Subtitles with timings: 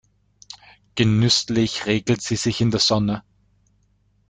[0.95, 3.21] Genüsslich räkelt sie sich in der Sonne.